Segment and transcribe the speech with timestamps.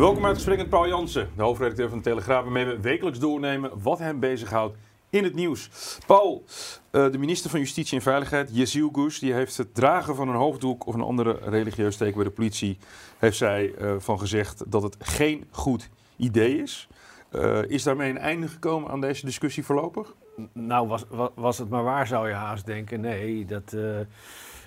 [0.00, 3.82] Welkom uit gesprek met Paul Jansen, de hoofdredacteur van de Telegraaf, waarmee we wekelijks doornemen
[3.82, 4.76] wat hem bezighoudt
[5.10, 5.70] in het nieuws.
[6.06, 6.44] Paul,
[6.90, 10.34] eh, de minister van Justitie en Veiligheid, Yeziel Goes, die heeft het dragen van een
[10.34, 12.78] hoofddoek of een andere religieus teken bij de politie,
[13.18, 16.88] heeft zij uh, van gezegd dat het geen goed idee is.
[17.32, 20.14] Uh, is daarmee een einde gekomen aan deze discussie voorlopig?
[20.52, 21.04] Nou, was,
[21.34, 23.00] was het maar waar zou je haast denken.
[23.00, 23.74] Nee, dat...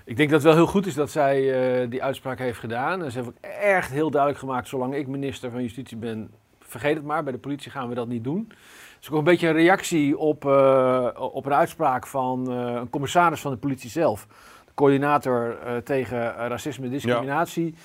[0.06, 1.42] Ik denk dat het wel heel goed is dat zij
[1.82, 3.04] uh, die uitspraak heeft gedaan.
[3.04, 6.96] En ze heeft ook echt heel duidelijk gemaakt, zolang ik minister van Justitie ben, vergeet
[6.96, 8.46] het maar, bij de politie gaan we dat niet doen.
[8.50, 12.90] Het is ook een beetje een reactie op, uh, op een uitspraak van uh, een
[12.90, 14.28] commissaris van de politie zelf.
[14.66, 17.66] De coördinator tegen racisme en discriminatie.
[17.66, 17.82] Ja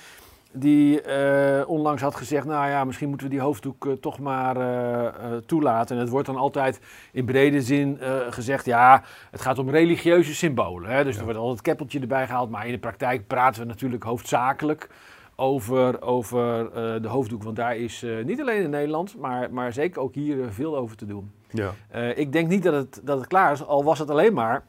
[0.51, 4.57] die uh, onlangs had gezegd, nou ja, misschien moeten we die hoofddoek uh, toch maar
[4.57, 5.95] uh, toelaten.
[5.95, 6.79] En het wordt dan altijd
[7.11, 7.97] in brede zin
[8.29, 10.89] gezegd, ja, het gaat om religieuze symbolen.
[10.89, 11.03] Hè?
[11.03, 11.19] Dus ja.
[11.19, 12.49] er wordt altijd het keppeltje erbij gehaald.
[12.49, 14.89] Maar in de praktijk praten we natuurlijk hoofdzakelijk
[15.35, 17.43] over, over de hoofddoek.
[17.43, 21.05] Want daar is niet alleen in Nederland, maar, maar zeker ook hier veel over te
[21.05, 21.31] doen.
[21.49, 21.73] Ja.
[22.15, 24.63] ik denk niet dat het, dat het klaar is, al was het alleen maar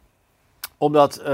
[0.81, 1.27] omdat uh,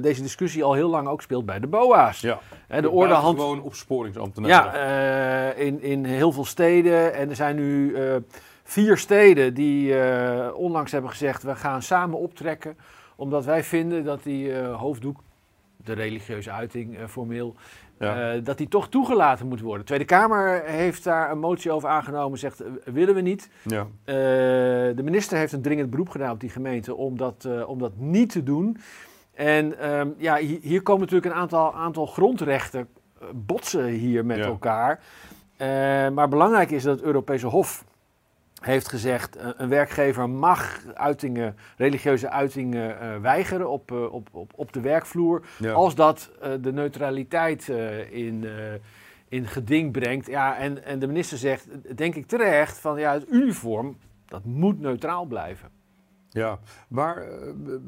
[0.00, 2.20] deze discussie al heel lang ook speelt bij de BOA's.
[2.20, 3.38] Ja, He, de orde hand...
[3.38, 4.80] gewoon opsporingsambtenaren.
[4.80, 7.14] Ja, uh, in, in heel veel steden.
[7.14, 8.16] En er zijn nu uh,
[8.62, 9.94] vier steden die
[10.54, 11.42] onlangs hebben gezegd...
[11.42, 12.76] we gaan samen optrekken,
[13.16, 15.20] omdat wij vinden dat die hoofddoek...
[15.84, 17.54] de religieuze uiting formeel
[17.98, 18.34] ja.
[18.34, 19.80] Uh, dat die toch toegelaten moet worden.
[19.80, 23.50] De Tweede Kamer heeft daar een motie over aangenomen, zegt willen we niet.
[23.62, 23.80] Ja.
[23.80, 23.86] Uh,
[24.96, 28.30] de minister heeft een dringend beroep gedaan op die gemeente om dat, om dat niet
[28.30, 28.76] te doen.
[29.34, 32.88] En um, ja, hier, hier, komen natuurlijk een aantal, aantal grondrechten
[33.34, 34.44] botsen hier met ja.
[34.44, 35.00] elkaar.
[36.12, 37.84] maar belangrijk is dat het Europese Hof
[38.64, 44.72] heeft gezegd, een werkgever mag uitingen, religieuze uitingen uh, weigeren op, uh, op, op, op
[44.72, 45.46] de werkvloer.
[45.58, 45.72] Ja.
[45.72, 47.68] Als dat uh, de neutraliteit
[48.10, 48.46] in,
[49.28, 50.26] in geding brengt.
[50.26, 54.80] Ja, en, en de minister zegt, denk ik terecht, van ja, het uniform, dat moet
[54.80, 55.68] neutraal blijven.
[56.28, 56.58] Ja,
[56.88, 57.28] maar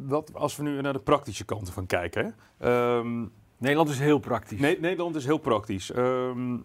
[0.06, 2.34] wat, als we nu naar de praktische kanten van kijken.
[2.60, 4.60] Um, Nederland is heel praktisch.
[4.60, 5.96] Nee, Nederland is heel praktisch.
[5.96, 6.64] Um,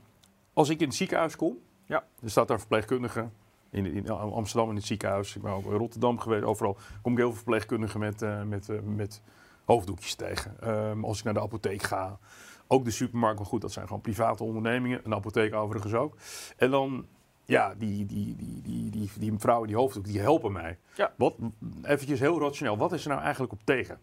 [0.54, 2.04] als ik in het ziekenhuis kom, ja.
[2.24, 3.30] er staat daar een verpleegkundige
[3.72, 5.36] in, in, Amsterdam in het ziekenhuis.
[5.36, 6.44] Ik ben ook in Rotterdam geweest.
[6.44, 9.22] Overal kom ik heel veel verpleegkundigen met, uh, met, uh, met
[9.66, 10.70] hoofddoekjes tegen.
[10.70, 12.20] Um, als ik naar de apotheek ga.
[12.68, 15.02] Ook de supermarkt, maar goed, dat zijn gewoon private ondernemingen.
[15.04, 16.16] Een apotheek overigens ook.
[16.58, 17.06] En dan,
[17.46, 20.78] ja, die, die, die, die, die, die vrouwen, die hoofddoek, die helpen mij.
[20.94, 21.14] Ja.
[21.18, 21.36] Wat,
[21.84, 24.00] eventjes heel rationeel, wat is er nou eigenlijk op tegen?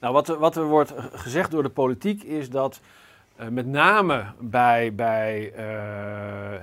[0.00, 2.80] Nou, wat, wat er wordt gezegd door de politiek is dat
[3.40, 5.64] uh, met name bij, bij uh,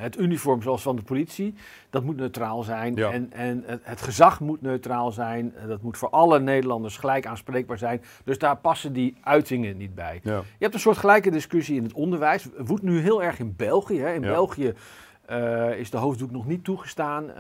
[0.02, 1.53] het uniform zoals van de politie,
[1.90, 2.96] dat moet neutraal zijn.
[2.96, 3.12] Ja.
[3.12, 5.53] En, en het, het, gezag moet neutraal zijn.
[5.68, 8.02] Dat moet voor alle Nederlanders gelijk aanspreekbaar zijn.
[8.24, 10.19] Dus daar passen die uitingen niet bij.
[10.24, 10.35] Ja.
[10.35, 12.47] Je hebt een soort gelijke discussie in het onderwijs.
[12.58, 14.00] Woedt nu heel erg in België.
[14.00, 14.14] Hè.
[14.14, 14.31] In ja.
[14.31, 14.74] België
[15.30, 17.31] uh, is de hoofddoek nog niet toegestaan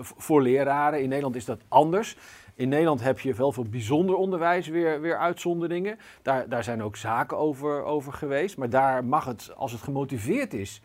[0.00, 1.02] voor leraren.
[1.02, 2.16] In Nederland is dat anders.
[2.54, 5.98] In Nederland heb je wel voor bijzonder onderwijs weer, weer uitzonderingen.
[6.22, 8.56] Daar, daar zijn ook zaken over, over geweest.
[8.56, 10.80] Maar daar mag het, als het gemotiveerd is,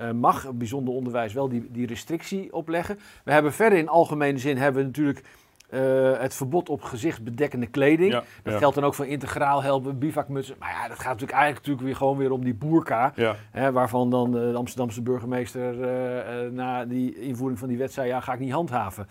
[0.00, 2.98] uh, mag bijzonder onderwijs wel die, die restrictie opleggen.
[3.24, 5.24] We hebben verder in algemene zin hebben we natuurlijk
[5.70, 8.12] uh, het verbod op gezichtsbedekkende kleding.
[8.12, 8.58] Ja, dat ja.
[8.58, 10.56] geldt dan ook voor integraal helpen, bivakmutsen.
[10.58, 13.12] Maar ja, dat gaat natuurlijk eigenlijk natuurlijk weer gewoon weer om die boerka.
[13.14, 13.36] Ja.
[13.50, 18.20] Hè, waarvan dan de Amsterdamse burgemeester uh, na die invoering van die wet zei, ja,
[18.20, 19.06] ga ik niet handhaven.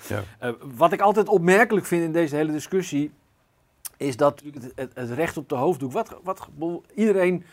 [0.76, 3.12] wat ik altijd opmerkelijk vind in deze hele discussie,
[3.98, 4.44] is dat
[4.76, 6.50] het, het recht op de hoofddoek, wat, wat
[6.96, 7.44] iedereen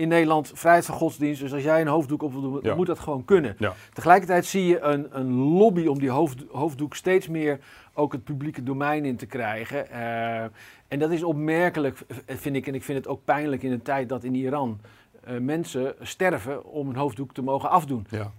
[0.00, 1.40] in Nederland vrijheid van godsdienst.
[1.40, 2.74] Dus als jij een hoofddoek op wil doen, ja.
[2.74, 3.54] moet dat gewoon kunnen.
[3.58, 3.74] Ja.
[3.92, 7.58] Tegelijkertijd zie je een, een lobby om die hoofd, hoofddoek steeds meer
[7.94, 9.86] ook het publieke domein in te krijgen.
[9.92, 10.42] Uh,
[10.88, 12.66] en dat is opmerkelijk, vind ik.
[12.66, 14.80] En ik vind het ook pijnlijk in een tijd dat in Iran
[15.28, 18.06] uh, mensen sterven om een hoofddoek te mogen afdoen.
[18.10, 18.32] Ja.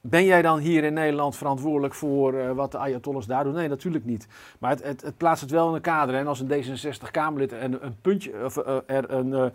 [0.00, 3.54] Ben jij dan hier in Nederland verantwoordelijk voor uh, wat de Ayatollahs daar doen?
[3.54, 4.28] Nee, natuurlijk niet.
[4.58, 6.14] Maar het, het, het, plaatst het wel in een kader.
[6.14, 8.56] En als een D66-Kamerlid een, een puntje, of,
[8.86, 9.52] er een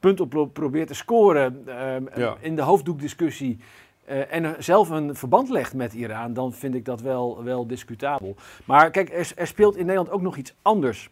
[0.00, 1.62] punt op probeert te scoren
[2.16, 2.36] ja.
[2.40, 3.58] in de hoofddoekdiscussie
[4.08, 8.36] en zelf een verband legt met Iran, dan vind ik dat wel, wel discutabel.
[8.64, 11.10] Maar kijk, er, er speelt in Nederland ook nog iets anders.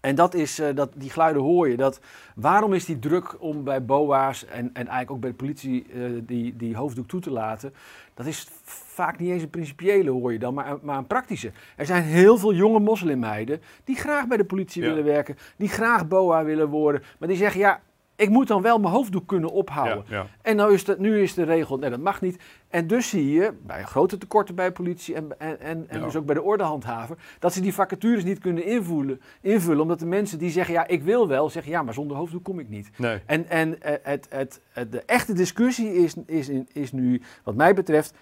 [0.00, 1.76] En dat is, uh, dat, die geluiden hoor je.
[1.76, 2.00] Dat,
[2.34, 6.20] waarom is die druk om bij BOA's en, en eigenlijk ook bij de politie uh,
[6.22, 7.74] die, die hoofddoek toe te laten?
[8.14, 11.52] Dat is vaak niet eens een principiële, hoor je dan, maar, maar een praktische.
[11.76, 16.08] Er zijn heel veel jonge moslimmeiden die graag bij de politie willen werken, die graag
[16.08, 17.80] BOA willen worden, maar die zeggen, ja,
[18.20, 20.04] ik moet dan wel mijn hoofddoek kunnen ophouden.
[20.42, 22.42] En nou is nu is de regel, nee, dat mag niet.
[22.68, 26.26] En dus zie je bij grote tekorten bij politie en, en, en, en dus ook
[26.26, 29.80] bij de ordehandhaver, dat ze die vacatures niet kunnen invullen, invullen.
[29.80, 32.58] Omdat de mensen die zeggen, ja, ik wil wel, zeggen, ja, maar zonder hoofddoek kom
[32.58, 32.90] ik niet.
[32.96, 33.20] Nee.
[33.26, 38.14] En, en eh, het, het, de echte discussie is, is, is nu, wat mij betreft,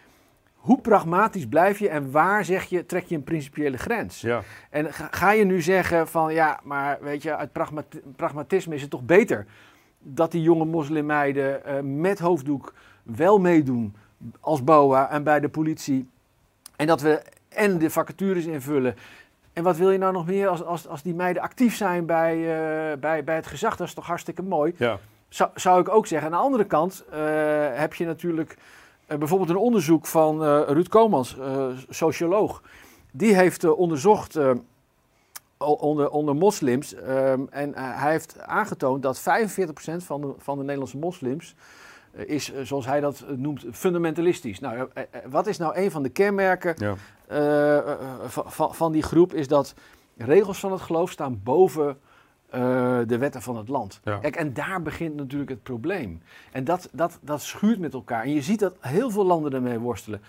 [0.55, 4.21] hoe pragmatisch blijf je en waar zeg je, trek je een principiële grens?
[4.21, 4.43] Ja.
[4.71, 7.51] En ga, ga, je nu zeggen van ja, maar weet je, uit
[8.17, 9.47] pragmatisme is het toch beter
[9.99, 13.95] dat die jonge moslimmeiden uh, met hoofddoek wel meedoen
[14.41, 16.09] als BOA en bij de politie.
[16.77, 18.97] En dat we en de vacatures invullen.
[19.53, 22.37] En wat wil je nou nog meer als, als, als die meiden actief zijn bij,
[22.37, 23.77] uh, bij, bij het gezag?
[23.77, 24.75] Dat is toch hartstikke mooi.
[24.77, 24.99] Ja.
[25.29, 26.29] Zou, zou ik ook zeggen.
[26.29, 27.17] Aan de andere kant uh,
[27.73, 28.57] heb je natuurlijk
[29.07, 31.37] bijvoorbeeld een onderzoek van Ruud Komans,
[31.89, 32.63] socioloog.
[33.11, 34.39] Die heeft onderzocht
[35.59, 36.95] onder, onder moslims.
[36.95, 39.23] Ehm, en uh, hij heeft aangetoond dat 45%
[39.97, 41.55] van de, van de Nederlandse moslims
[42.13, 44.61] uh, is, uh, zoals hij dat noemt, fundamentalistisch.
[44.61, 44.89] Nou,
[45.29, 46.95] wat is nou een van de kenmerken ja.
[48.29, 49.35] van, van die groep?
[49.35, 49.75] Is dat
[50.17, 51.99] regels van het geloof staan boven
[53.07, 54.01] de wetten van het land.
[54.05, 54.19] Ja.
[54.19, 56.23] Kijk, en daar begint natuurlijk het probleem.
[56.53, 58.23] En dat, dat, dat schuurt met elkaar.
[58.23, 60.21] En je ziet dat heel veel landen ermee worstelen.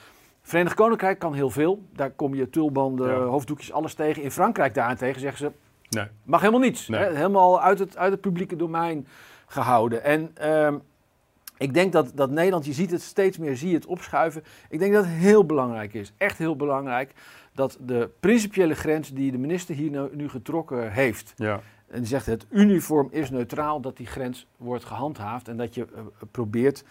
[0.49, 1.83] Verenigd Koninkrijk kan heel veel.
[1.93, 3.19] Daar kom je tulbanden, ja.
[3.19, 4.23] hoofddoekjes, alles tegen.
[4.23, 5.51] In Frankrijk daarentegen zeggen ze,
[5.89, 6.07] nee.
[6.23, 6.87] mag helemaal niets.
[6.87, 6.99] Nee.
[6.99, 7.15] Hè?
[7.15, 9.07] Helemaal uit het, uit het publieke domein
[9.47, 10.03] gehouden.
[10.03, 10.73] En uh,
[11.57, 14.43] ik denk dat, dat Nederland, je ziet het steeds meer, zie je het opschuiven.
[14.69, 17.13] Ik denk dat het heel belangrijk is, echt heel belangrijk,
[17.53, 21.33] dat de principiële grens die de minister hier nu, nu getrokken heeft...
[21.35, 21.61] Ja.
[21.87, 25.87] En die zegt het uniform is neutraal, dat die grens wordt gehandhaafd en dat je
[25.95, 26.83] uh, probeert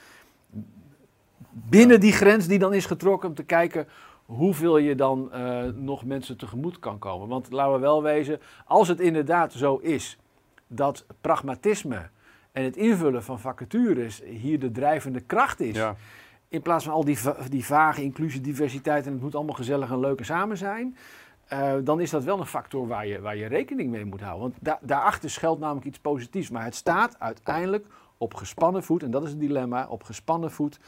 [1.68, 3.88] binnen die grens die dan is getrokken om te kijken
[4.24, 7.28] hoeveel je dan uh, nog mensen tegemoet kan komen.
[7.28, 10.18] Want laten we wel wezen, als het inderdaad zo is
[10.66, 12.08] dat pragmatisme
[12.52, 15.76] en het invullen van vacatures hier de drijvende kracht is.
[15.76, 15.96] Ja.
[16.48, 17.18] In plaats van al die,
[17.48, 20.96] die vage inclusie, diversiteit en het moet allemaal gezellig en leuk en samen zijn.
[21.52, 24.40] Uh, dan is dat wel een factor waar je, waar je rekening mee moet houden.
[24.42, 26.50] Want da daarachter schuilt namelijk iets positiefs.
[26.50, 27.86] Maar het staat uiteindelijk
[28.18, 30.78] op gespannen voet, en dat is het dilemma, op gespannen voet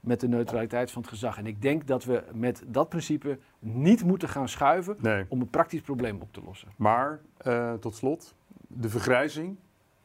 [0.00, 1.38] met de neutraliteit van het gezag.
[1.38, 5.24] En ik denk dat we met dat principe niet moeten gaan schuiven nee.
[5.28, 6.68] om een praktisch probleem op te lossen.
[6.76, 8.34] Maar, uh, tot slot,
[8.66, 9.56] de vergrijzing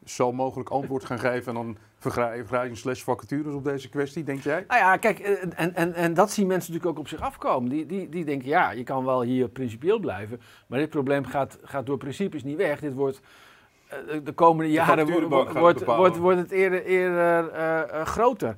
[0.04, 4.64] zal mogelijk antwoord gaan geven en dan vergrijzing slash vacatures op deze kwestie, denk jij?
[4.68, 7.70] Nou ja, kijk, en, en, en dat zien mensen natuurlijk ook op zich afkomen.
[7.70, 11.58] Die, die, die denken, ja, je kan wel hier principieel blijven, maar dit probleem gaat,
[11.62, 12.80] gaat door principes niet weg.
[12.80, 13.20] Dit wordt
[14.24, 18.54] de komende jaren wordt, wordt, wordt, wordt, het eerder, eerder uh, uh, groter.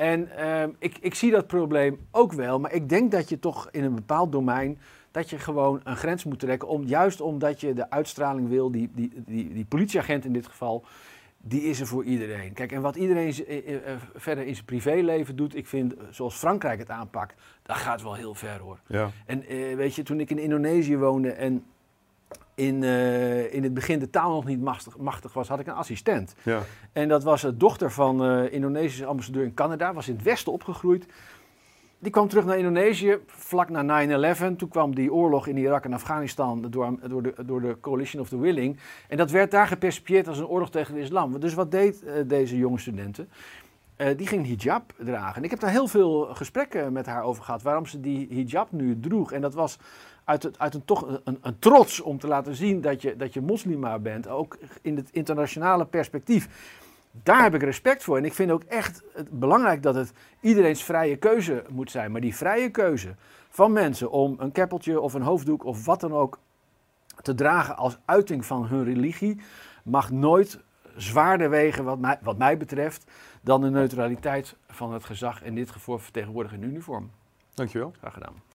[0.00, 3.68] En uh, ik, ik zie dat probleem ook wel, maar ik denk dat je toch
[3.70, 4.78] in een bepaald domein
[5.10, 6.68] dat je gewoon een grens moet trekken.
[6.68, 10.84] Om, juist omdat je de uitstraling wil, die, die, die, die politieagent in dit geval,
[11.36, 12.52] die is er voor iedereen.
[12.52, 13.76] Kijk, en wat iedereen uh,
[14.14, 18.34] verder in zijn privéleven doet, ik vind, zoals Frankrijk het aanpakt, dat gaat wel heel
[18.34, 18.80] ver hoor.
[18.86, 19.10] Ja.
[19.26, 19.44] En
[19.76, 21.64] weet je, toen ik in Indonesië woonde en
[22.60, 25.74] in, uh, in het begin de taal nog niet machtig, machtig, was, had ik een
[25.74, 26.34] assistent.
[26.42, 26.60] Ja.
[26.92, 30.52] En dat was de dochter van uh, Indonesische ambassadeur in Canada, was in het westen
[30.52, 31.06] opgegroeid.
[31.98, 34.56] Die kwam terug naar Indonesië vlak na 9-11.
[34.56, 38.28] Toen kwam die oorlog in Irak en Afghanistan door, door, de, door de Coalition of
[38.28, 38.78] the Willing.
[39.08, 41.40] En dat werd daar gepercipieerd als een oorlog tegen de islam.
[41.40, 43.28] Dus wat deed uh, deze jonge studenten?
[44.16, 45.36] die ging hijab dragen.
[45.36, 48.72] En ik heb daar heel veel gesprekken met haar over gehad, waarom ze die hijab
[48.72, 49.32] nu droeg.
[49.32, 49.78] En dat was
[50.24, 53.34] uit, het, uit een, toch een, een, trots om te laten zien dat je, dat
[53.34, 56.48] je moslima bent, ook in het internationale perspectief.
[57.22, 58.16] Daar heb ik respect voor.
[58.16, 62.12] En ik vind ook echt het belangrijk dat het iedereen's vrije keuze moet zijn.
[62.12, 63.14] Maar die vrije keuze
[63.48, 66.38] van mensen om een keppeltje of een hoofddoek of wat dan ook
[67.22, 69.40] te dragen als uiting van hun religie,
[69.84, 70.60] mag nooit
[70.96, 73.10] zwaarder wegen, wat mij, wat mij betreft,
[73.40, 77.10] dan de neutraliteit van het gezag, in dit geval vertegenwoordigd in uniform.
[77.54, 77.92] Dankjewel.
[77.98, 78.42] Graag gedaan.